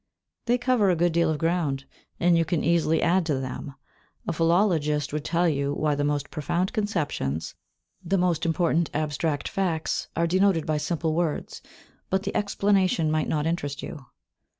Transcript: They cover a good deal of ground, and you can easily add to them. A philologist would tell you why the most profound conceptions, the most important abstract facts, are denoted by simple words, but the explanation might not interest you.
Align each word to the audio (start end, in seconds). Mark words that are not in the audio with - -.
They 0.47 0.57
cover 0.57 0.89
a 0.89 0.95
good 0.95 1.11
deal 1.13 1.29
of 1.29 1.37
ground, 1.37 1.85
and 2.19 2.35
you 2.35 2.43
can 2.43 2.63
easily 2.63 3.03
add 3.03 3.23
to 3.27 3.37
them. 3.37 3.75
A 4.27 4.33
philologist 4.33 5.13
would 5.13 5.23
tell 5.23 5.47
you 5.47 5.75
why 5.75 5.93
the 5.93 6.03
most 6.03 6.31
profound 6.31 6.73
conceptions, 6.73 7.53
the 8.03 8.17
most 8.17 8.43
important 8.43 8.89
abstract 8.95 9.47
facts, 9.47 10.07
are 10.15 10.25
denoted 10.25 10.65
by 10.65 10.77
simple 10.77 11.13
words, 11.13 11.61
but 12.09 12.23
the 12.23 12.35
explanation 12.35 13.11
might 13.11 13.27
not 13.29 13.45
interest 13.45 13.83
you. 13.83 14.07